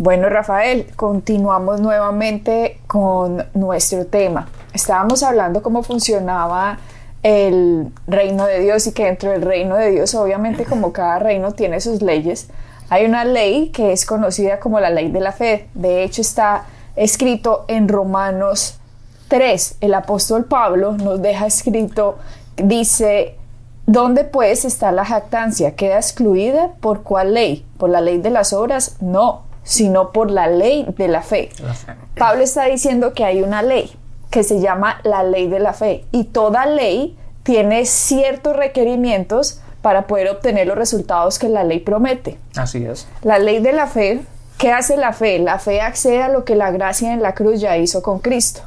[0.00, 4.48] Bueno, Rafael, continuamos nuevamente con nuestro tema.
[4.72, 6.78] Estábamos hablando cómo funcionaba
[7.22, 11.52] el reino de Dios y que dentro del reino de Dios, obviamente como cada reino
[11.52, 12.48] tiene sus leyes,
[12.88, 15.68] hay una ley que es conocida como la ley de la fe.
[15.74, 16.64] De hecho, está
[16.96, 18.78] escrito en Romanos
[19.28, 19.76] 3.
[19.82, 22.16] El apóstol Pablo nos deja escrito,
[22.56, 23.36] dice,
[23.84, 25.76] ¿dónde pues está la jactancia?
[25.76, 27.66] ¿Queda excluida por cuál ley?
[27.76, 28.96] ¿Por la ley de las obras?
[29.02, 31.50] No, sino por la ley de la fe.
[32.16, 33.92] Pablo está diciendo que hay una ley
[34.30, 40.06] que se llama la ley de la fe y toda ley tiene ciertos requerimientos para
[40.06, 42.38] poder obtener los resultados que la ley promete.
[42.56, 43.08] Así es.
[43.22, 44.20] La ley de la fe
[44.60, 45.38] ¿Qué hace la fe?
[45.38, 48.60] La fe accede a lo que la gracia en la cruz ya hizo con Cristo.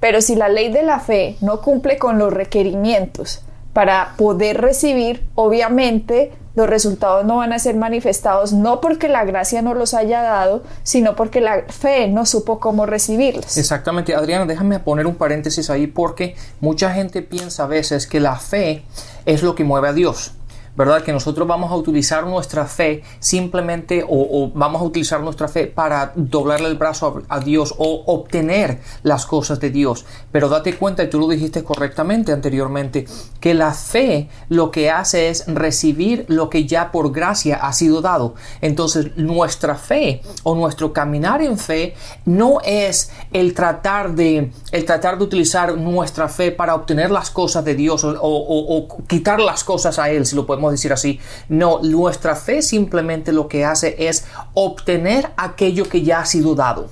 [0.00, 3.42] Pero si la ley de la fe no cumple con los requerimientos
[3.74, 9.62] para poder recibir, obviamente los resultados no van a ser manifestados no porque la gracia
[9.62, 13.56] no los haya dado, sino porque la fe no supo cómo recibirlos.
[13.56, 18.36] Exactamente, Adriana, déjame poner un paréntesis ahí porque mucha gente piensa a veces que la
[18.36, 18.82] fe
[19.26, 20.32] es lo que mueve a Dios.
[20.76, 21.02] ¿verdad?
[21.02, 26.12] Que nosotros vamos a utilizar nuestra fe simplemente o, vamos a utilizar nuestra fe para
[26.14, 30.04] doblarle el brazo a, Dios o obtener las cosas de Dios.
[30.30, 33.06] Pero date cuenta, y tú lo dijiste correctamente anteriormente,
[33.46, 38.00] que la fe lo que hace es recibir lo que ya por gracia ha sido
[38.00, 38.34] dado.
[38.60, 45.16] Entonces nuestra fe o nuestro caminar en fe no es el tratar de, el tratar
[45.18, 50.00] de utilizar nuestra fe para obtener las cosas de Dios o, o quitar las cosas
[50.00, 51.20] a Él, si lo podemos decir así.
[51.48, 54.24] No, nuestra fe simplemente lo que hace es
[54.54, 56.88] obtener aquello que ya ha sido dado.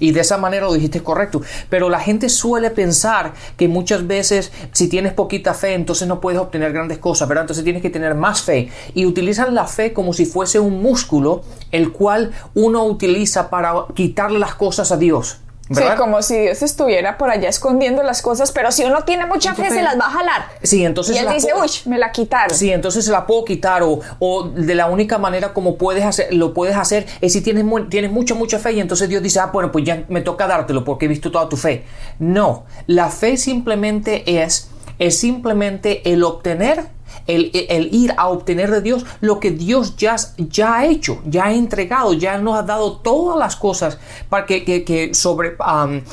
[0.00, 1.42] Y de esa manera lo dijiste correcto.
[1.68, 6.40] Pero la gente suele pensar que muchas veces si tienes poquita fe, entonces no puedes
[6.40, 7.44] obtener grandes cosas, ¿verdad?
[7.44, 8.70] Entonces tienes que tener más fe.
[8.94, 14.38] Y utilizan la fe como si fuese un músculo, el cual uno utiliza para quitarle
[14.38, 15.38] las cosas a Dios.
[15.70, 19.54] Sí, como si Dios estuviera por allá escondiendo las cosas, pero si uno tiene mucha
[19.54, 20.46] fe, se las va a jalar.
[20.62, 21.16] Sí, entonces.
[21.16, 22.54] Y él dice, uy, me la quitaron.
[22.54, 26.34] Sí, entonces se la puedo quitar, o, o, de la única manera como puedes hacer,
[26.34, 29.46] lo puedes hacer es si tienes, tienes mucha, mucha fe, y entonces Dios dice, ah,
[29.46, 31.84] bueno, pues ya me toca dártelo porque he visto toda tu fe.
[32.18, 36.88] No, la fe simplemente es, es simplemente el obtener
[37.26, 37.50] el,
[37.92, 42.12] ir a obtener de Dios lo que Dios ya, ya ha hecho, ya ha entregado,
[42.12, 43.98] ya nos ha dado todas las cosas
[44.28, 45.56] para que, que, sobre,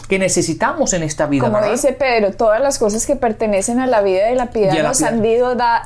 [0.08, 1.50] que necesitamos en esta vida.
[1.50, 5.02] Como dice Pedro, todas las cosas que pertenecen a la vida y la piedad, nos,
[5.02, 5.22] Han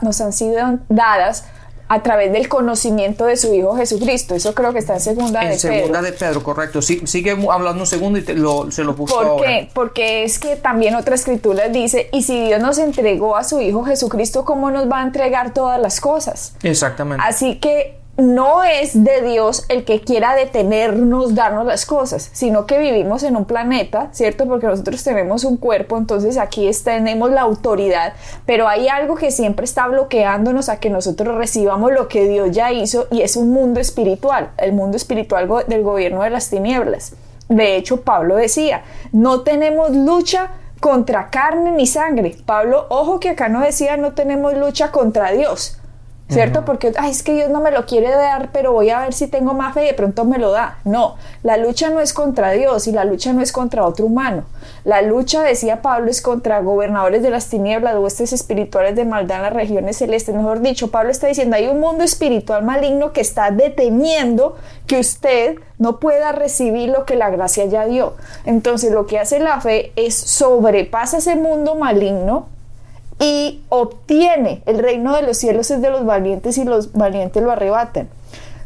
[0.02, 1.46] nos han sido dadas
[1.88, 4.36] a través del conocimiento de su Hijo Jesucristo.
[4.36, 5.74] Eso creo que está en segunda de Pedro.
[5.74, 6.82] En segunda de Pedro, correcto.
[6.82, 9.70] Sí, sigue hablando un segundo y se lo busco ¿Por qué?
[9.74, 13.84] Porque es que también otra escritura dice, y si Dios nos entregó a su Hijo
[13.84, 16.56] Jesucristo, ¿cómo nos va a entregar todas las cosas?
[16.64, 17.24] Exactamente.
[17.26, 22.80] Así que no es de Dios el que quiera detenernos, darnos las cosas, sino que
[22.80, 24.46] vivimos en un planeta, ¿cierto?
[24.46, 28.14] Porque nosotros tenemos un cuerpo, entonces aquí tenemos la autoridad,
[28.46, 32.72] pero hay algo que siempre está bloqueándonos a que nosotros recibamos lo que Dios ya
[32.72, 37.14] hizo y es un mundo espiritual, el mundo espiritual del gobierno de las tinieblas.
[37.50, 42.36] De hecho, Pablo decía, no tenemos lucha contra carne ni sangre.
[42.46, 45.80] Pablo, ojo que acá no decía no tenemos lucha contra Dios
[46.30, 46.66] ¿cierto?
[46.66, 49.28] Porque Ay, es que Dios no me lo quiere dar, pero voy a ver si
[49.28, 50.80] tengo más fe y de pronto me lo da.
[50.84, 54.44] No, la lucha no es contra Dios y la lucha no es contra otro humano.
[54.84, 59.44] La lucha, decía Pablo, es contra gobernadores de las tinieblas, huestes espirituales de maldad en
[59.44, 60.36] las regiones celestes.
[60.36, 64.56] Mejor dicho, Pablo está diciendo, hay un mundo espiritual maligno que está deteniendo
[64.88, 68.14] que usted no pueda recibir lo que la gracia ya dio.
[68.46, 72.55] Entonces, lo que hace la fe es sobrepasa ese mundo maligno
[73.20, 77.52] y obtiene el reino de los cielos es de los valientes y los valientes lo
[77.52, 78.10] arrebatan.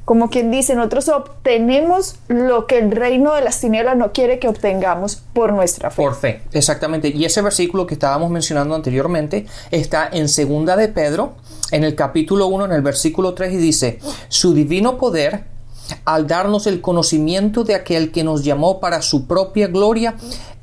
[0.10, 4.48] Como quien dice, nosotros obtenemos lo que el reino de las tinieblas no quiere que
[4.48, 6.02] obtengamos por nuestra fe.
[6.02, 7.10] Por fe, exactamente.
[7.10, 11.34] Y ese versículo que estábamos mencionando anteriormente está en segunda de Pedro,
[11.70, 14.00] en el capítulo 1, en el versículo 3, y dice,
[14.30, 15.44] su divino poder,
[16.06, 20.16] al darnos el conocimiento de aquel que nos llamó para su propia gloria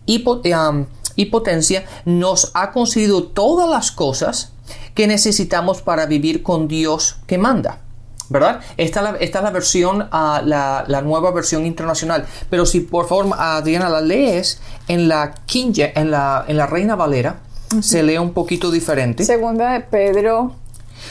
[0.06, 0.86] y, um,
[1.16, 4.52] y potencia, nos ha concedido todas las cosas
[4.94, 7.80] que necesitamos para vivir con Dios que manda.
[8.28, 8.60] ¿verdad?
[8.76, 12.26] Esta es la, esta es la versión, ah, la, la nueva versión internacional.
[12.50, 16.96] Pero si por favor, Adriana, la lees en la King, en la, en la Reina
[16.96, 17.40] Valera,
[17.80, 19.24] se lee un poquito diferente.
[19.24, 20.54] Segunda de Pedro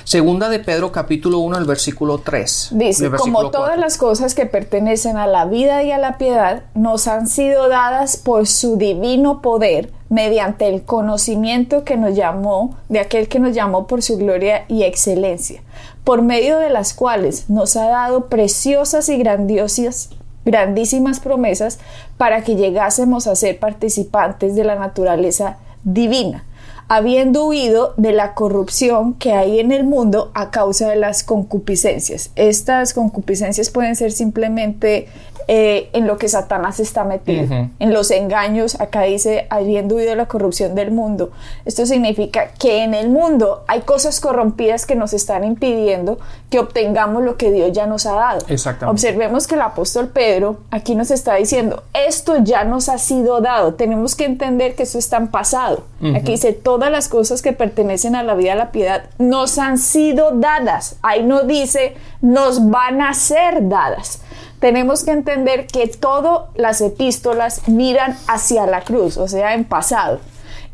[0.04, 2.70] Segunda de Pedro, capítulo 1, el versículo 3.
[2.72, 3.82] Dice, versículo como todas 4.
[3.82, 8.18] las cosas que pertenecen a la vida y a la piedad nos han sido dadas
[8.18, 13.88] por su divino poder mediante el conocimiento que nos llamó, de aquel que nos llamó
[13.88, 15.62] por su gloria y excelencia,
[16.04, 20.10] por medio de las cuales nos ha dado preciosas y grandiosas
[20.46, 21.80] grandísimas promesas
[22.18, 26.46] para que llegásemos a ser participantes de la naturaleza divina,
[26.88, 32.32] habiendo huido de la corrupción que hay en el mundo a causa de las concupiscencias.
[32.36, 35.08] Estas concupiscencias pueden ser simplemente
[35.48, 40.16] eh, en lo que Satanás está metido, en los engaños, acá dice, habiendo huido de
[40.16, 41.32] la corrupción del mundo.
[41.66, 46.18] Esto significa que en el mundo hay cosas corrompidas que nos están impidiendo
[46.50, 48.46] que obtengamos lo que Dios ya nos ha dado.
[48.48, 48.92] Exactamente.
[48.92, 53.76] Observemos que el apóstol Pedro aquí nos está diciendo, esto ya nos ha sido dado,
[53.76, 55.84] tenemos que entender que eso está en pasado.
[56.16, 59.78] Aquí dice, todas las cosas que pertenecen a la vida a la piedad nos han
[59.78, 60.98] sido dadas.
[61.04, 64.20] Ahí no dice, nos van a ser dadas.
[64.60, 70.20] Tenemos que entender que todas las epístolas miran hacia la cruz, o sea, en pasado.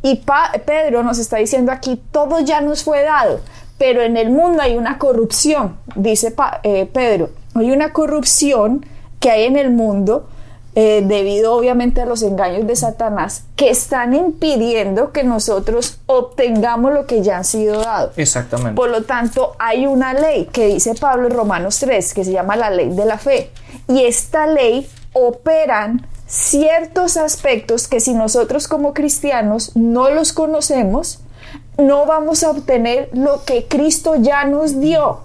[0.02, 0.24] Y
[0.66, 3.40] Pedro nos está diciendo aquí, todo ya nos fue dado,
[3.78, 6.34] pero en el mundo hay una corrupción, dice
[6.64, 8.84] eh, Pedro, hay una corrupción
[9.20, 10.28] que hay en el mundo
[10.74, 17.06] eh, debido obviamente a los engaños de Satanás que están impidiendo que nosotros obtengamos lo
[17.06, 18.12] que ya han sido dado.
[18.16, 18.76] Exactamente.
[18.76, 22.56] Por lo tanto, hay una ley que dice Pablo en Romanos 3, que se llama
[22.56, 23.52] la ley de la fe.
[23.90, 31.20] Y esta ley operan ciertos aspectos que si nosotros como cristianos no los conocemos,
[31.78, 35.22] no vamos a obtener lo que Cristo ya nos dio.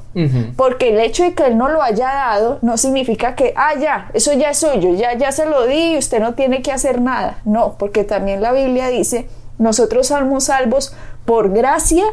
[0.56, 4.08] Porque el hecho de que Él no lo haya dado no significa que, ah, ya,
[4.14, 7.02] eso ya es suyo, ya, ya se lo di y usted no tiene que hacer
[7.02, 7.40] nada.
[7.44, 9.28] No, porque también la Biblia dice,
[9.58, 10.94] nosotros somos salvos
[11.26, 12.04] por gracia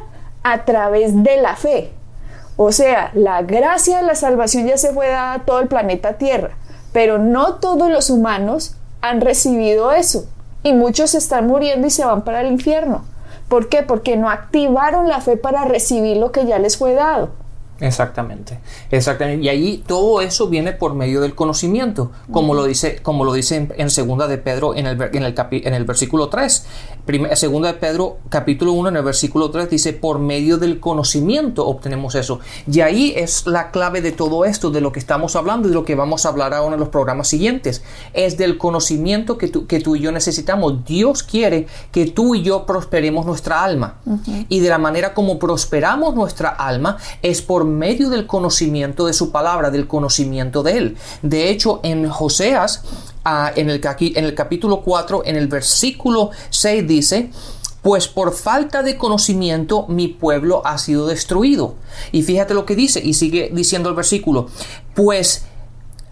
[0.44, 1.92] a través de la fe.
[2.58, 6.18] O sea, la gracia de la salvación ya se fue dada a todo el planeta
[6.18, 6.58] Tierra,
[6.92, 10.26] pero no todos los humanos han recibido eso.
[10.62, 13.06] Y muchos están muriendo y se van para el infierno.
[13.54, 13.84] ¿Por qué?
[13.84, 17.30] Porque no activaron la fe para recibir lo que ya les fue dado.
[17.80, 18.60] Exactamente,
[18.90, 19.46] exactamente.
[19.46, 23.58] Y ahí todo eso viene por medio del conocimiento, como lo dice, como lo dice
[23.58, 26.66] en, en segunda de Pedro en el, en el, capi- en el versículo 3.
[27.06, 31.68] Prim- segunda de Pedro capítulo 1 en el versículo 3 dice, por medio del conocimiento
[31.68, 32.40] obtenemos eso.
[32.72, 35.76] Y ahí es la clave de todo esto, de lo que estamos hablando y de
[35.76, 37.84] lo que vamos a hablar ahora en los programas siguientes.
[38.14, 40.86] Es del conocimiento que tú, que tú y yo necesitamos.
[40.86, 43.96] Dios quiere que tú y yo prosperemos nuestra alma.
[44.48, 49.30] Y de la manera como prosperamos nuestra alma es por medio del conocimiento de su
[49.30, 50.98] palabra, del conocimiento de Él.
[51.22, 52.82] De hecho, en Joseas,
[53.56, 57.30] en, el, caqui- en el capítulo 4, en el versículo 6 dice,
[57.82, 61.76] pues por falta de conocimiento mi pueblo ha sido destruido.
[62.12, 64.48] Y fíjate lo que dice, y sigue diciendo el versículo,
[64.96, 65.46] pues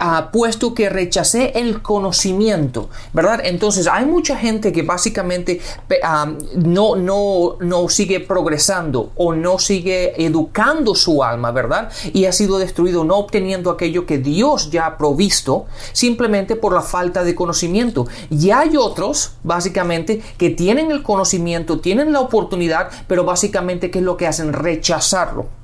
[0.01, 3.41] ah, puesto que rechacé el conocimiento, ¿verdad?
[3.43, 5.61] Entonces hay mucha gente que básicamente
[6.03, 11.89] ah, no, no, no sigue progresando o no sigue educando su alma, ¿verdad?
[12.13, 16.81] Y ha sido destruido no obteniendo aquello que Dios ya ha provisto simplemente por la
[16.81, 18.07] falta de conocimiento.
[18.29, 24.05] Y hay otros, básicamente, que tienen el conocimiento, tienen la oportunidad, pero básicamente, ¿qué es
[24.05, 24.53] lo que hacen?
[24.53, 25.60] Rechazarlo.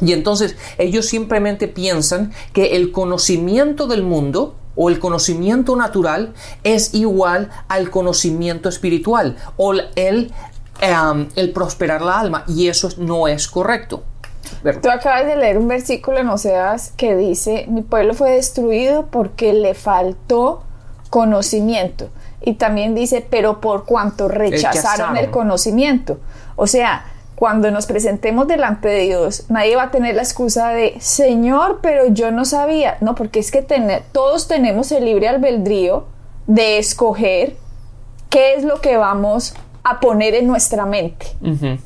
[0.00, 6.32] Y entonces ellos simplemente piensan que el conocimiento del mundo o el conocimiento natural
[6.64, 10.32] es igual al conocimiento espiritual o el,
[10.80, 14.04] em, el prosperar la alma y eso no es correcto.
[14.82, 19.52] Tú acabas de leer un versículo en Oseas que dice, mi pueblo fue destruido porque
[19.52, 20.62] le faltó
[21.08, 22.08] conocimiento.
[22.42, 25.16] Y también dice, pero por cuanto rechazaron Rechazaron.
[25.18, 26.18] el conocimiento.
[26.56, 27.04] O sea,
[27.40, 32.06] cuando nos presentemos delante de Dios, nadie va a tener la excusa de, Señor, pero
[32.08, 32.98] yo no sabía.
[33.00, 36.04] No, porque es que tener- todos tenemos el libre albedrío
[36.46, 37.56] de escoger
[38.28, 39.54] qué es lo que vamos
[39.84, 41.26] a poner en nuestra mente.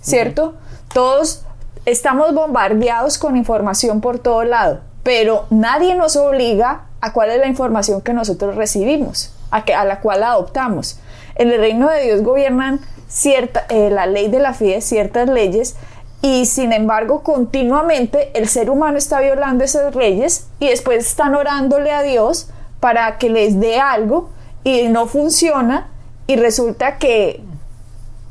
[0.01, 0.55] ¿cierto?
[0.93, 1.45] Todos
[1.87, 7.47] estamos bombardeados con información por todo lado, pero nadie nos obliga a cuál es la
[7.47, 10.99] información que nosotros recibimos, a, que, a la cual adoptamos.
[11.37, 15.77] En el reino de Dios gobiernan cierta, eh, la ley de la fe, ciertas leyes,
[16.25, 21.93] y sin embargo continuamente el ser humano está violando esas leyes y después están orándole
[21.93, 22.49] a Dios
[22.81, 24.31] para que les dé algo
[24.65, 25.89] y no funciona
[26.27, 27.43] y resulta que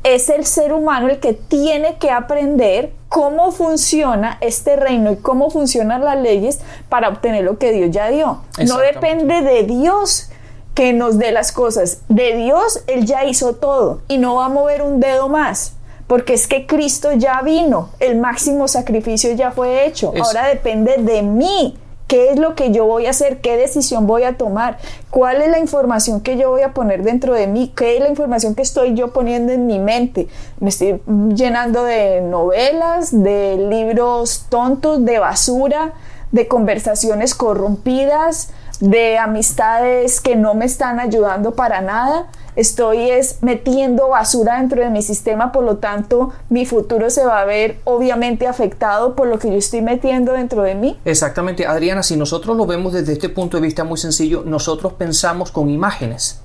[0.03, 5.51] es el ser humano el que tiene que aprender cómo funciona este reino y cómo
[5.51, 8.41] funcionan las leyes para obtener lo que Dios ya dio.
[8.67, 10.31] No depende de Dios
[10.73, 12.01] que nos dé las cosas.
[12.09, 15.73] De Dios, Él ya hizo todo y no va a mover un dedo más.
[16.07, 20.13] Porque es que Cristo ya vino, el máximo sacrificio ya fue hecho.
[20.21, 21.77] Ahora depende de mí
[22.13, 23.39] ¿Qué es lo que yo voy a hacer?
[23.41, 24.77] ¿Qué decisión voy a tomar?
[25.09, 27.73] ¿Cuál es la información que yo voy a poner dentro de mí?
[27.75, 30.27] ¿Qué es la información que estoy yo poniendo en mi mente?
[30.59, 31.01] Me estoy
[31.33, 35.93] llenando de novelas, de libros tontos, de basura,
[36.31, 44.09] de conversaciones corrompidas, de amistades que no me están ayudando para nada estoy es metiendo
[44.09, 48.47] basura dentro de mi sistema, por lo tanto mi futuro se va a ver obviamente
[48.47, 50.99] afectado por lo que yo estoy metiendo dentro de mí.
[51.05, 55.51] Exactamente, Adriana, si nosotros lo vemos desde este punto de vista muy sencillo, nosotros pensamos
[55.51, 56.42] con imágenes.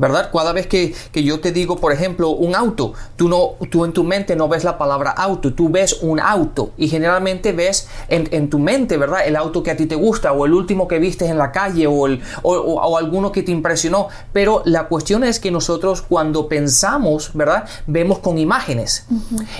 [0.00, 0.30] ¿Verdad?
[0.32, 4.02] Cada vez que, yo te digo, por ejemplo, un auto, tú, no, tú en tu
[4.02, 8.58] mente no ves la palabra auto, tú ves un auto y generalmente ves en, tu
[8.58, 9.26] mente, ¿verdad?
[9.26, 11.86] El auto que a ti te gusta o el último que viste en la calle
[11.86, 14.08] o, el, o, alguno que te impresionó.
[14.32, 17.68] Pero la cuestión es que nosotros cuando pensamos, ¿verdad?
[17.86, 19.06] Vemos con imágenes.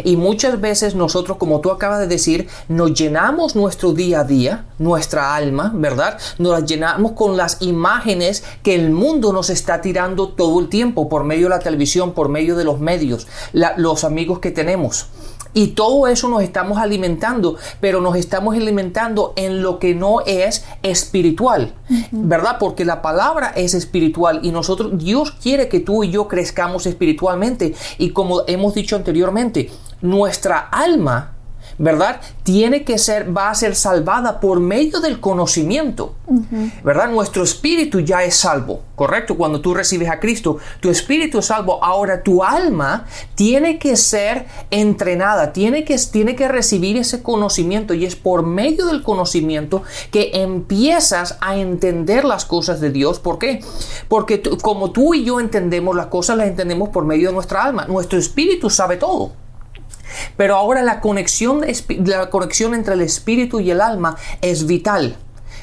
[0.04, 4.64] Y muchas veces nosotros, como tú acabas de decir, nos llenamos nuestro día a día,
[4.78, 6.18] nuestra alma, ¿verdad?
[6.38, 11.24] Nos llenamos con las imágenes que el mundo nos está tirando todo el tiempo por
[11.24, 13.26] medio de la televisión, por medio de los medios,
[13.76, 15.08] los amigos que tenemos.
[15.52, 20.64] Y todo eso nos estamos alimentando, pero nos estamos alimentando en lo que no es
[20.82, 21.74] espiritual,
[22.12, 22.56] ¿verdad?
[22.60, 27.74] Porque la palabra es espiritual y nosotros, Dios quiere que tú y yo crezcamos espiritualmente.
[27.98, 29.70] Y como hemos dicho anteriormente,
[30.00, 31.32] nuestra alma
[31.80, 32.20] ¿verdad?
[32.42, 36.14] Tiene que ser, va a ser salvada por medio del conocimiento,
[36.84, 37.08] ¿verdad?
[37.08, 39.34] Nuestro espíritu ya es salvo, ¿correcto?
[39.34, 41.82] Cuando tú recibes a Cristo, tu espíritu es salvo.
[41.82, 48.04] Ahora tu alma tiene que ser entrenada, tiene que, tiene que recibir ese conocimiento y
[48.04, 53.20] es por medio del conocimiento que empiezas a entender las cosas de Dios.
[53.20, 53.64] ¿Por qué?
[54.06, 57.86] Porque como tú y yo entendemos las cosas, las entendemos por medio de nuestra alma.
[57.86, 59.32] Nuestro espíritu sabe todo.
[60.36, 61.62] Pero ahora la conexión,
[62.04, 65.16] la conexión entre el espíritu y el alma es vital.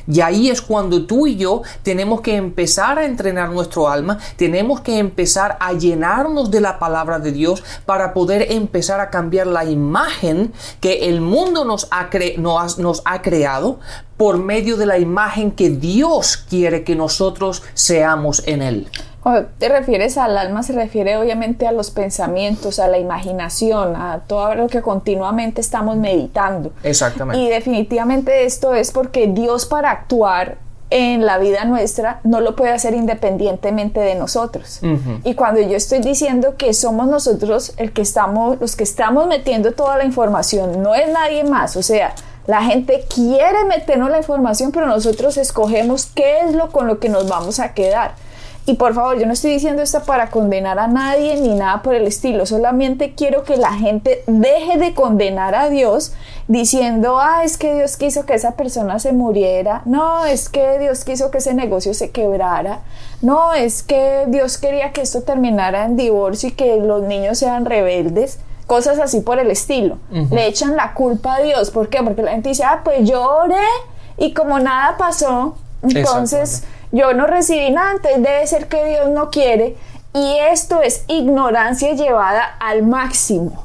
[0.07, 4.79] Y ahí es cuando tú y yo tenemos que empezar a entrenar nuestro alma, tenemos
[4.79, 9.65] que empezar a llenarnos de la palabra de Dios para poder empezar a cambiar la
[9.65, 12.09] imagen que el mundo nos ha,
[12.77, 13.79] nos ha creado
[14.15, 18.87] por medio de la imagen que Dios quiere que nosotros seamos en Él.
[19.57, 24.55] Te refieres al alma, se refiere obviamente a los pensamientos, a la imaginación, a todo
[24.55, 26.71] lo que continuamente estamos meditando.
[26.83, 27.41] Exactamente.
[27.41, 30.57] Y definitivamente esto es porque Dios para actuar
[30.89, 34.79] en la vida nuestra no lo puede hacer independientemente de nosotros.
[35.23, 39.73] Y cuando yo estoy diciendo que somos nosotros el que estamos, los que estamos metiendo
[39.73, 41.75] toda la información, no es nadie más.
[41.75, 42.13] O sea,
[42.45, 47.09] la gente quiere meternos la información, pero nosotros escogemos qué es lo con lo que
[47.09, 48.15] nos vamos a quedar.
[48.69, 51.95] Y por favor, yo no estoy diciendo esto para condenar a nadie ni nada por
[51.95, 56.11] el estilo, solamente quiero que la gente deje de condenar a Dios
[56.49, 61.05] diciendo, ah, es que Dios quiso que esa persona se muriera, no, es que Dios
[61.05, 62.81] quiso que ese negocio se quebrara,
[63.21, 67.63] no, es que Dios quería que esto terminara en divorcio y que los niños sean
[67.63, 68.39] rebeldes.
[68.65, 69.97] Cosas así por el estilo.
[70.29, 71.71] Le echan la culpa a Dios.
[71.71, 72.03] ¿Por qué?
[72.03, 73.55] Porque la gente dice, ah, pues yo oré
[74.17, 79.29] y como nada pasó, entonces yo no recibí nada, entonces debe ser que Dios no
[79.29, 79.75] quiere.
[80.13, 83.63] Y esto es ignorancia llevada al máximo.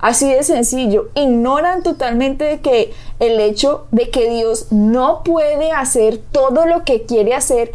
[0.00, 1.08] Así de sencillo.
[1.14, 7.04] Ignoran totalmente de que el hecho de que Dios no puede hacer todo lo que
[7.04, 7.72] quiere hacer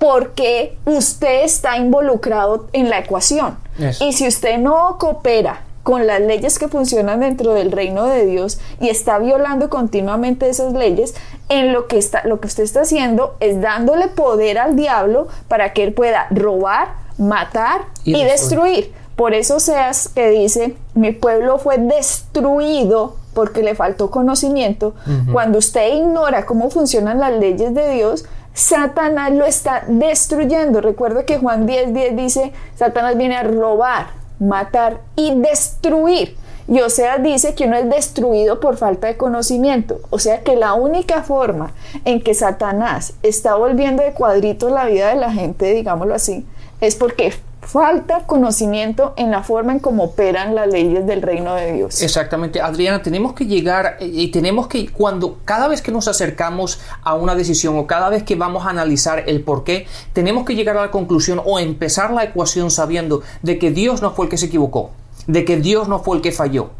[0.00, 3.56] porque usted está involucrado en la ecuación.
[4.00, 8.58] Y si usted no coopera con las leyes que funcionan dentro del reino de Dios
[8.80, 11.14] y está violando continuamente esas leyes,
[11.50, 15.74] en lo que está lo que usted está haciendo es dándole poder al diablo para
[15.74, 18.92] que él pueda robar, matar y, destruir.
[19.16, 24.94] Por eso seas que dice, mi pueblo fue destruido porque le faltó conocimiento.
[25.30, 30.80] Cuando usted ignora cómo funcionan las leyes de Dios, Satanás lo está destruyendo.
[30.80, 36.36] Recuerda que Juan 10:10 10 dice, Satanás viene a robar, matar y destruir.
[36.70, 40.00] Y o sea, dice que uno es destruido por falta de conocimiento.
[40.10, 41.72] O sea que la única forma
[42.04, 46.46] en que Satanás está volviendo de cuadritos la vida de la gente, digámoslo así,
[46.80, 51.72] es porque falta conocimiento en la forma en cómo operan las leyes del reino de
[51.72, 52.02] Dios.
[52.02, 56.80] Exactamente, Adriana, tenemos que llegar eh, y tenemos que cuando cada vez que nos acercamos
[57.02, 60.54] a una decisión o cada vez que vamos a analizar el por qué, tenemos que
[60.54, 64.30] llegar a la conclusión o empezar la ecuación sabiendo de que Dios no fue el
[64.30, 64.92] que se equivocó,
[65.26, 66.70] de que Dios no fue el que falló,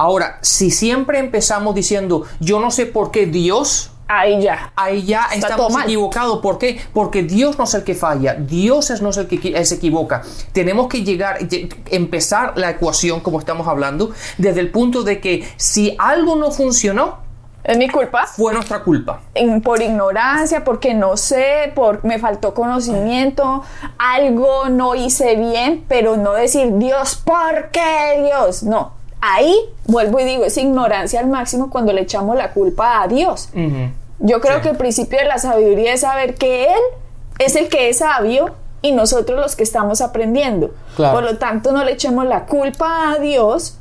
[0.00, 4.72] Ahora, si siempre empezamos diciendo, yo no sé por qué Dios, ahí ya.
[4.74, 6.40] Ahí ya estamos equivocados.
[6.40, 6.80] ¿Por qué?
[6.94, 10.22] Porque Dios no es el que falla, Dios es no es el que se equivoca.
[10.52, 11.38] Tenemos que llegar,
[11.90, 17.18] empezar la ecuación, como estamos hablando, desde el punto de que si algo no funcionó,
[17.64, 18.26] es mi culpa.
[18.26, 19.20] Fue nuestra culpa.
[19.62, 23.62] por ignorancia, porque no sé, por me faltó conocimiento,
[23.98, 28.62] algo no hice bien, pero no decir Dios, ¿por qué Dios?
[28.62, 28.92] No.
[29.20, 29.54] Ahí
[29.86, 33.50] vuelvo y digo, es ignorancia al máximo cuando le echamos la culpa a Dios.
[34.18, 36.80] Yo creo que el principio de la sabiduría es saber que Él
[37.38, 40.74] es el que es sabio y nosotros los que estamos aprendiendo.
[40.96, 43.76] Por lo tanto, no le echemos la culpa a Dios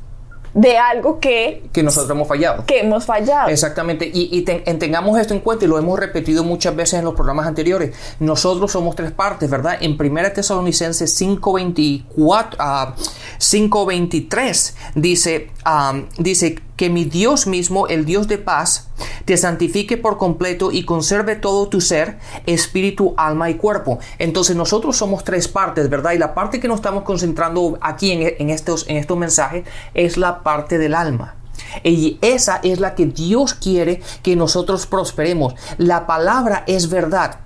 [0.54, 1.64] de algo que...
[1.72, 2.66] Que nosotros hemos fallado.
[2.66, 3.50] Que hemos fallado.
[3.50, 4.10] Exactamente.
[4.12, 7.96] Y, tengamos esto en cuenta y lo hemos repetido muchas veces en los programas anteriores.
[8.20, 9.78] Nosotros somos tres partes, ¿verdad?
[9.82, 12.96] En 1 Tesalonicenses 5.24 a
[13.40, 18.88] 5.23 dice, um, dice que mi Dios mismo, el Dios de paz,
[19.26, 24.00] te santifique por completo y conserve todo tu ser, espíritu, alma y cuerpo.
[24.18, 26.14] Entonces nosotros somos tres partes, ¿verdad?
[26.14, 30.42] Y la parte que nos estamos concentrando aquí en, estos, en estos mensajes es la
[30.42, 31.36] parte del alma.
[31.84, 35.56] Y esa es la que Dios quiere que nosotros prosperemos.
[35.78, 37.42] La palabra es verdad.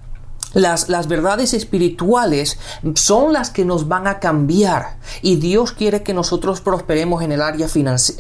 [0.53, 2.60] Las, verdades espirituales
[2.93, 7.41] son las que nos van a cambiar y Dios quiere que nosotros prosperemos en el
[7.41, 7.67] área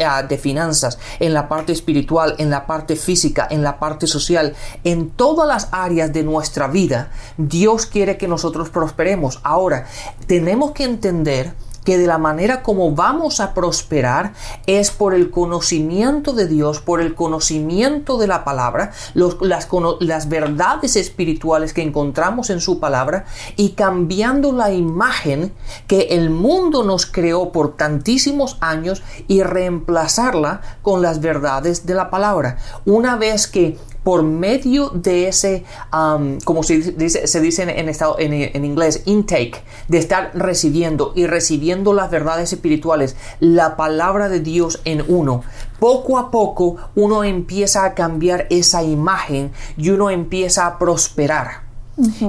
[0.05, 4.55] ah, de finanzas, en la parte espiritual, en la parte física, en la parte social,
[4.83, 7.11] en todas las áreas de nuestra vida.
[7.37, 9.39] Dios quiere que nosotros prosperemos.
[9.43, 9.85] Ahora,
[10.25, 14.33] tenemos que entender que de la manera como vamos a prosperar
[14.67, 21.73] es por el conocimiento de Dios, por el conocimiento de la palabra, las, verdades espirituales
[21.73, 23.25] que encontramos en su palabra
[23.55, 25.53] y cambiando la imagen
[25.87, 32.09] que el mundo nos creó por tantísimos años y reemplazarla con las verdades de la
[32.09, 32.57] palabra.
[32.85, 35.63] Una vez que por medio de ese,
[36.43, 41.93] como se dice, se dice en, estado, en, inglés, intake, de estar recibiendo y recibiendo
[41.93, 45.43] las verdades espirituales, la palabra de Dios en uno,
[45.79, 51.62] poco a poco uno empieza a cambiar esa imagen y uno empieza a prosperar.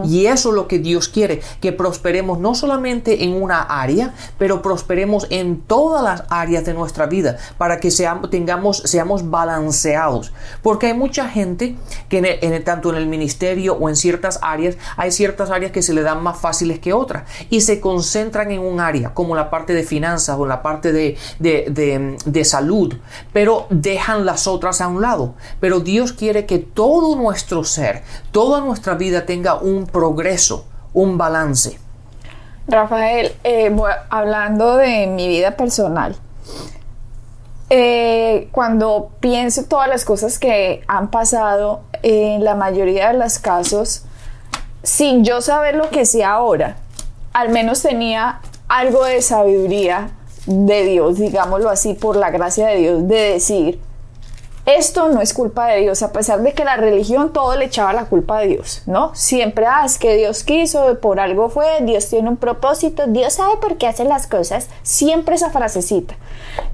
[0.04, 4.60] Y eso es lo que Dios quiere, que prosperemos no solamente en una área, pero
[4.60, 10.32] prosperemos en todas las áreas de nuestra vida, para que seamos, tengamos, seamos balanceados.
[10.62, 11.76] Porque hay mucha gente
[12.10, 15.94] que en tanto en el ministerio o en ciertas áreas, hay ciertas áreas que se
[15.94, 19.72] le dan más fáciles que otras y se concentran en un área, como la parte
[19.72, 22.94] de finanzas o la parte de, de salud,
[23.32, 25.34] pero dejan las otras a un lado.
[25.58, 31.78] Pero Dios quiere que todo nuestro ser, toda nuestra vida tenga un progreso, un balance.
[32.66, 33.74] Rafael, eh,
[34.08, 36.16] hablando de mi vida personal,
[37.70, 44.04] eh, cuando pienso todas las cosas que han pasado, en la mayoría de los casos,
[44.82, 46.76] sin yo saber lo que sé ahora,
[47.32, 50.10] al menos tenía algo de sabiduría
[50.46, 53.80] de Dios, digámoslo así, por la gracia de Dios, de decir,
[54.66, 57.92] esto no es culpa de Dios, a pesar de que la religión todo le echaba
[57.92, 59.14] la culpa a Dios, ¿no?
[59.14, 63.58] Siempre, ah, es que Dios quiso, por algo fue, Dios tiene un propósito, Dios sabe
[63.58, 66.14] por qué hace las cosas, siempre esa frasecita.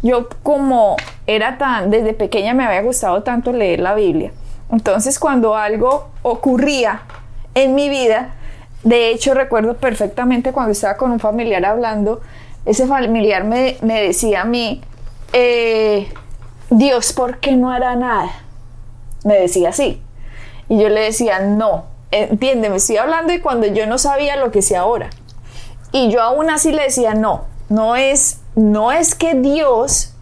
[0.03, 4.33] Yo como era tan, desde pequeña me había gustado tanto leer la Biblia,
[4.71, 7.03] entonces cuando algo ocurría
[7.55, 8.35] en mi vida,
[8.85, 12.21] de hecho recuerdo perfectamente cuando estaba con un familiar hablando,
[12.67, 14.81] ese familiar me, me decía a mí,
[15.33, 16.09] eh,
[16.71, 18.31] Dios, ¿por qué no hará nada?
[19.25, 20.01] Me decía así.
[20.69, 24.53] Y yo le decía, no, entiende, me estoy hablando de cuando yo no sabía lo
[24.53, 25.11] que sé ahora.
[25.91, 30.13] Y yo aún así le decía, no, no es, no es que Dios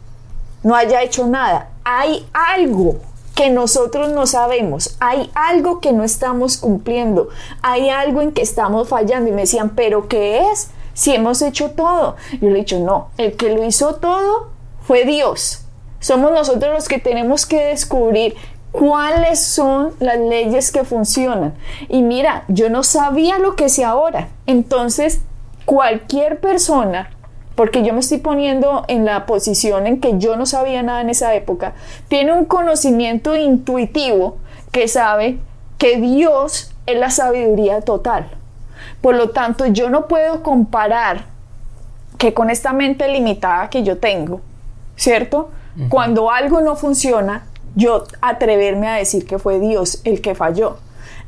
[0.63, 1.69] no haya hecho nada.
[1.85, 2.97] Hay algo
[3.35, 7.29] que nosotros no sabemos, hay algo que no estamos cumpliendo,
[7.61, 9.29] hay algo en que estamos fallando.
[9.29, 10.71] Y me decían, ¿pero qué es?
[10.95, 12.17] Si hemos hecho todo.
[12.41, 14.49] Yo le he dicho, no, el que lo hizo todo
[14.81, 15.67] fue Dios.
[16.01, 18.35] Somos nosotros los que tenemos que descubrir
[18.73, 21.55] cuáles son las leyes que funcionan.
[21.89, 24.29] Y mira, yo no sabía lo que sé ahora.
[24.47, 25.21] Entonces,
[25.65, 27.11] cualquier persona,
[27.55, 31.11] porque yo me estoy poniendo en la posición en que yo no sabía nada en
[31.11, 31.75] esa época,
[32.09, 34.37] tiene un conocimiento intuitivo
[34.71, 35.39] que sabe
[35.77, 38.31] que Dios es la sabiduría total.
[39.01, 41.27] Por lo tanto, yo no puedo comparar
[42.17, 44.41] que con esta mente limitada que yo tengo,
[44.97, 45.51] ¿cierto?
[45.89, 50.79] Cuando algo no funciona, yo atreverme a decir que fue Dios el que falló.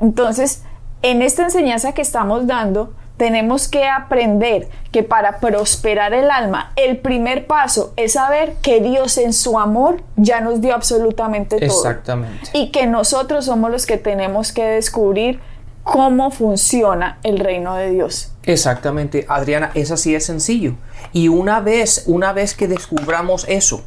[0.01, 0.63] Entonces,
[1.03, 6.97] en esta enseñanza que estamos dando, tenemos que aprender que para prosperar el alma, el
[6.97, 11.67] primer paso es saber que Dios en su amor ya nos dio absolutamente todo.
[11.67, 12.49] Exactamente.
[12.55, 15.39] Y que nosotros somos los que tenemos que descubrir
[15.85, 18.33] cómo funciona el reino de Dios.
[18.45, 20.75] Exactamente, Adriana, es así de sencillo.
[21.13, 23.83] Y una vez, una vez que descubramos eso,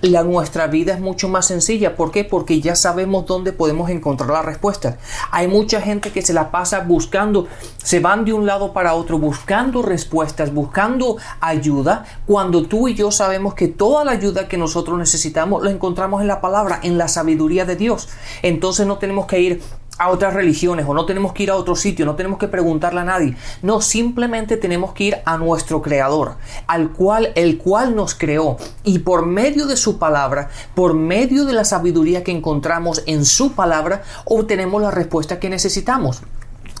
[0.00, 1.96] la, nuestra vida es mucho más sencilla.
[1.96, 2.24] ¿Por qué?
[2.24, 4.98] Porque ya sabemos dónde podemos encontrar la respuesta.
[5.30, 7.46] Hay mucha gente que se la pasa buscando,
[7.82, 13.10] se van de un lado para otro buscando respuestas, buscando ayuda, cuando tú y yo
[13.10, 17.08] sabemos que toda la ayuda que nosotros necesitamos la encontramos en la palabra, en la
[17.08, 18.08] sabiduría de Dios.
[18.42, 19.62] Entonces no tenemos que ir
[19.98, 23.00] a otras religiones o no tenemos que ir a otro sitio, no tenemos que preguntarle
[23.00, 23.36] a nadie.
[23.62, 29.00] No, simplemente tenemos que ir a nuestro creador, al cual el cual nos creó y
[29.00, 34.02] por medio de su palabra, por medio de la sabiduría que encontramos en su palabra,
[34.24, 36.22] obtenemos la respuesta que necesitamos.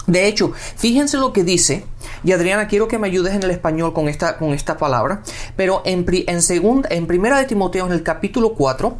[0.06, 1.86] De hecho, fíjense lo que dice,
[2.24, 5.22] y Adriana, quiero que me ayudes en el español con esta, con esta palabra,
[5.56, 8.98] pero en, en, segunda, en primera de Timoteo, en el capítulo 4,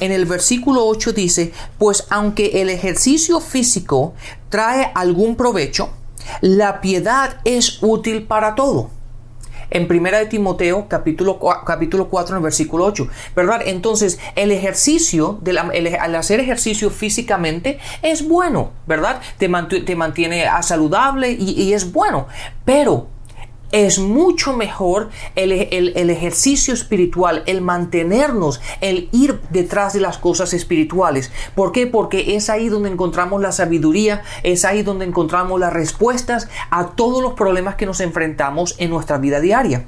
[0.00, 4.14] en el versículo 8 dice, pues aunque el ejercicio físico
[4.48, 5.90] trae algún provecho,
[6.40, 8.90] la piedad es útil para todo
[9.70, 13.60] en Primera de Timoteo capítulo, capítulo 4 en el versículo 8, ¿verdad?
[13.64, 15.40] Entonces el ejercicio,
[16.00, 19.20] al hacer ejercicio físicamente es bueno, ¿verdad?
[19.38, 19.48] Te,
[19.80, 22.26] te mantiene saludable y, y es bueno,
[22.64, 23.08] pero
[23.72, 25.52] es mucho mejor el,
[26.10, 31.30] ejercicio espiritual, el mantenernos, el ir detrás de las cosas espirituales.
[31.54, 31.86] ¿Por qué?
[31.86, 37.22] Porque es ahí donde encontramos la sabiduría, es ahí donde encontramos las respuestas a todos
[37.22, 39.86] los problemas que nos enfrentamos en nuestra vida diaria.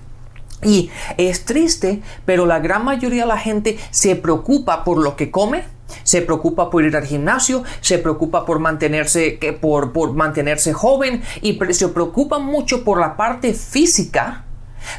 [0.62, 5.30] Y es triste, pero la gran mayoría de la gente se preocupa por lo que
[5.30, 5.64] come,
[6.10, 11.56] se preocupa por ir al gimnasio, se preocupa por mantenerse, por, por mantenerse joven y
[11.70, 14.44] se preocupa mucho por la parte física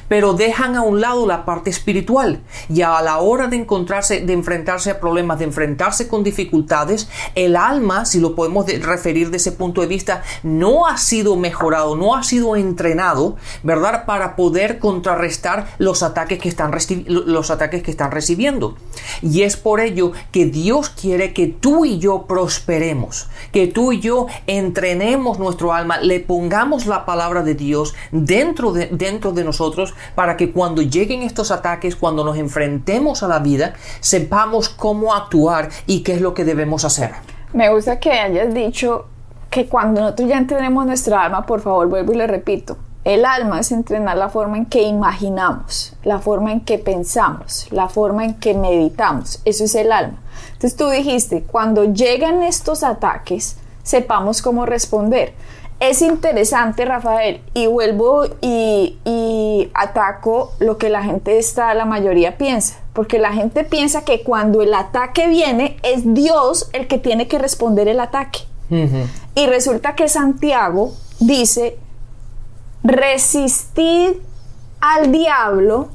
[0.08, 4.34] pero dejan a un lado la parte espiritual y a la hora de encontrarse, de
[4.34, 9.52] enfrentarse a problemas, de enfrentarse con dificultades, el alma, si lo podemos referir de ese
[9.52, 14.06] punto de vista, no ha sido mejorado, no ha sido entrenado, ¿verdad?
[14.06, 16.72] Para poder contrarrestar los ataques que están,
[17.08, 18.76] los ataques que están recibiendo.
[19.22, 24.00] Y es por ello que Dios quiere que tú y yo prosperemos, que tú y
[24.00, 29.71] yo entrenemos nuestro alma, le pongamos la palabra de Dios dentro de, dentro de nosotros,
[30.16, 35.70] para que cuando lleguen estos ataques, cuando nos enfrentemos a la vida, sepamos cómo actuar
[35.88, 37.12] y qué es lo que debemos hacer.
[37.54, 39.06] Me gusta que hayas dicho
[39.50, 43.60] que cuando nosotros ya entrenemos nuestra alma, por favor, vuelvo y le repito, el alma
[43.60, 48.36] es entrenar la forma en que imaginamos, la forma en que pensamos, la forma en
[48.36, 49.42] que meditamos.
[49.44, 50.20] Eso es el alma.
[50.54, 55.34] Entonces tú dijiste, cuando llegan estos ataques, sepamos cómo responder
[55.82, 58.98] es interesante, Rafael, y vuelvo y,
[59.74, 64.62] ataco lo que la gente está, la mayoría piensa, porque la gente piensa que cuando
[64.62, 68.42] el ataque viene es Dios el que tiene que responder el ataque.
[69.36, 71.78] Y resulta que Santiago dice,
[72.84, 74.12] resistid
[74.80, 75.90] al diablo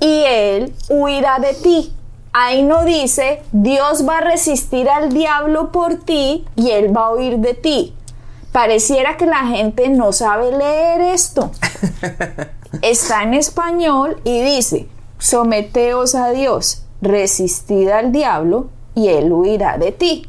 [0.00, 1.94] y él huirá de ti.
[2.32, 7.14] Ahí no dice, Dios va a resistir al diablo por ti y él va a
[7.14, 7.94] huir de ti
[8.52, 11.52] Pareciera que la gente no sabe leer esto.
[12.82, 19.92] Está en español y dice, someteos a Dios, resistid al diablo y él huirá de
[19.92, 20.26] ti.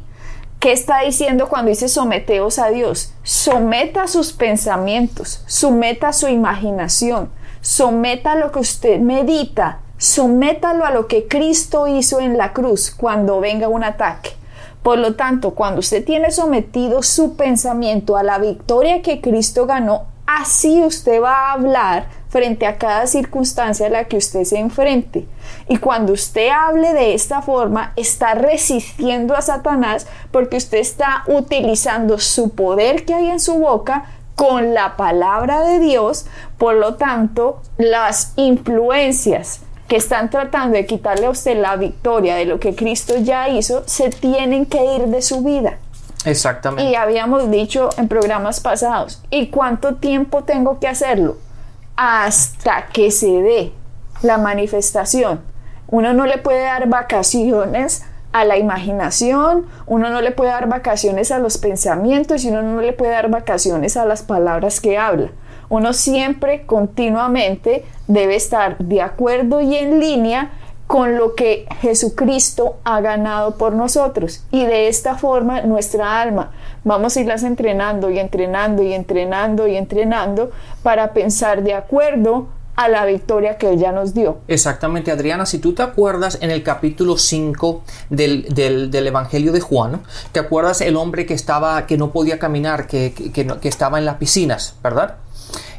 [0.60, 3.12] ¿Qué está diciendo cuando dice someteos a Dios?
[3.24, 7.30] Someta sus pensamientos, someta su imaginación,
[7.60, 13.40] someta lo que usted medita, sométalo a lo que Cristo hizo en la cruz cuando
[13.40, 14.36] venga un ataque.
[14.82, 20.06] Por lo tanto, cuando usted tiene sometido su pensamiento a la victoria que Cristo ganó,
[20.26, 25.26] así usted va a hablar frente a cada circunstancia a la que usted se enfrente.
[25.68, 32.18] Y cuando usted hable de esta forma, está resistiendo a Satanás porque usted está utilizando
[32.18, 36.26] su poder que hay en su boca con la palabra de Dios.
[36.58, 39.60] Por lo tanto, las influencias
[39.92, 43.82] que están tratando de quitarle a usted la victoria de lo que Cristo ya hizo,
[43.84, 45.74] se tienen que ir de su vida.
[46.24, 46.90] Exactamente.
[46.90, 51.36] Y habíamos dicho en programas pasados, ¿y cuánto tiempo tengo que hacerlo?
[51.94, 53.74] Hasta que se dé
[54.22, 55.42] la manifestación.
[55.88, 58.02] Uno no le puede dar vacaciones
[58.32, 62.80] a la imaginación, uno no le puede dar vacaciones a los pensamientos y uno no
[62.80, 65.32] le puede dar vacaciones a las palabras que habla
[65.72, 70.50] uno siempre continuamente debe estar de acuerdo y en línea
[70.86, 74.44] con lo que Jesucristo ha ganado por nosotros.
[74.50, 76.50] Y de esta forma nuestra alma
[76.84, 80.50] vamos a irlas entrenando y entrenando y entrenando y entrenando
[80.82, 84.40] para pensar de acuerdo a la victoria que Él ya nos dio.
[84.48, 90.02] Exactamente, Adriana, si tú te acuerdas en el capítulo 5 del, del, Evangelio de Juan,
[90.32, 94.16] ¿te acuerdas el hombre que estaba, que no podía caminar, que, que, estaba en las
[94.16, 95.16] piscinas, ¿verdad?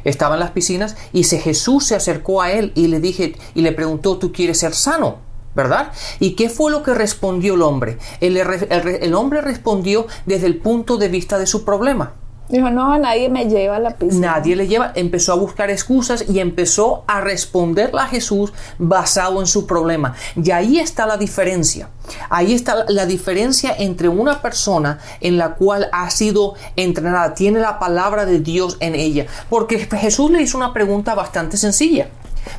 [0.04, 3.62] Estaba en las piscinas y se, Jesús se acercó a él y le dije y
[3.62, 5.18] le preguntó, ¿tú quieres ser sano?
[5.54, 5.92] ¿verdad?
[6.18, 7.98] ¿Y qué fue lo que respondió el hombre?
[8.20, 12.14] el, hombre respondió desde el punto de vista de su problema.
[12.48, 14.32] Dijo, no, nadie me lleva a la piscina.
[14.32, 14.92] Nadie le lleva.
[14.94, 20.14] Empezó a buscar excusas y empezó a responderle a Jesús basado en su problema.
[20.36, 21.88] Y ahí está la diferencia.
[22.28, 27.78] Ahí está la diferencia entre una persona en la cual ha sido entrenada, tiene la
[27.78, 29.26] palabra de Dios en ella.
[29.48, 32.08] Porque Jesús le hizo una pregunta bastante sencilla.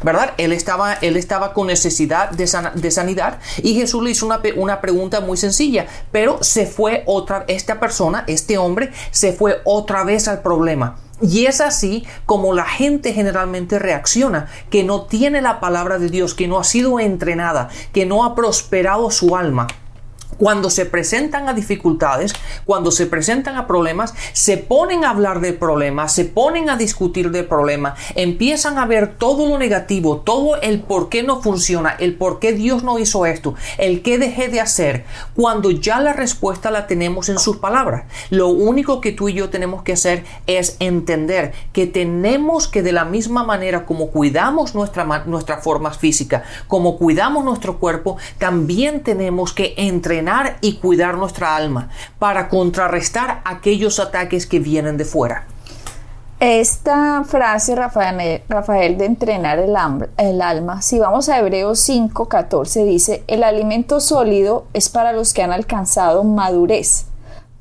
[0.03, 0.33] ¿Verdad?
[0.37, 2.47] Él estaba, él estaba con necesidad de,
[2.91, 7.79] sanidad y Jesús le hizo una, una, pregunta muy sencilla, pero se fue otra, esta
[7.79, 10.97] persona, este hombre, se fue otra vez al problema.
[11.21, 16.33] Y es así como la gente generalmente reacciona, que no tiene la palabra de Dios,
[16.33, 19.67] que no ha sido entrenada, que no ha prosperado su alma
[20.37, 22.33] cuando se presentan a dificultades,
[22.65, 27.31] cuando se presentan a problemas, se ponen a hablar de problemas, se ponen a discutir
[27.31, 32.15] de problemas, empiezan a ver todo lo negativo, todo el por qué no funciona, el
[32.15, 36.71] por qué Dios no hizo esto, el qué dejé de hacer, cuando ya la respuesta
[36.71, 38.05] la tenemos en sus palabras.
[38.29, 42.91] Lo único que tú y yo tenemos que hacer es entender que tenemos que de
[42.91, 49.53] la misma manera como cuidamos nuestra, nuestra forma física, como cuidamos nuestro cuerpo, también tenemos
[49.53, 50.24] que entrenar
[50.61, 55.45] y cuidar nuestra alma para contrarrestar aquellos ataques que vienen de fuera.
[56.39, 59.73] Esta frase, Rafael, Rafael de entrenar el,
[60.17, 65.33] el, alma, si vamos a Hebreos 5, 14, dice, el alimento sólido es para los
[65.33, 67.05] que han alcanzado madurez,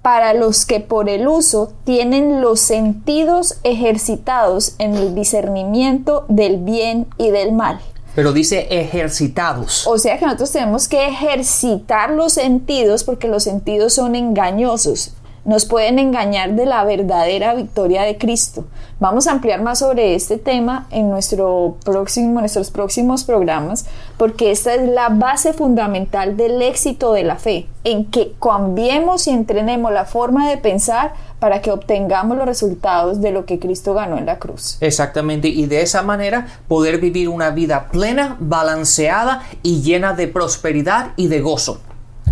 [0.02, 7.06] para los que por el uso tienen los sentidos ejercitados en el discernimiento del bien
[7.16, 7.80] y del mal.
[8.14, 9.86] Pero dice ejercitados.
[9.86, 15.12] O sea que nosotros tenemos que ejercitar los sentidos porque los sentidos son engañosos.
[15.44, 18.64] Nos pueden engañar de la verdadera victoria de Cristo.
[18.98, 23.84] Vamos a ampliar más sobre este tema en nuestro próximo, nuestros próximos programas,
[24.16, 29.30] porque esta es la base fundamental del éxito de la fe, en que cambiemos y
[29.30, 34.16] entrenemos la forma de pensar para que obtengamos los resultados de lo que Cristo ganó
[34.16, 34.78] en la cruz.
[34.80, 41.08] Exactamente, y de esa manera poder vivir una vida plena, balanceada y llena de prosperidad
[41.16, 41.80] y de gozo.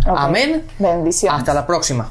[0.07, 0.64] Amén.
[0.79, 1.38] Bendiciones.
[1.38, 2.11] Hasta la próxima.